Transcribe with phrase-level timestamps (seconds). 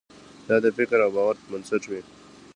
[0.47, 2.01] دا د فکر او باور پر بنسټ وي.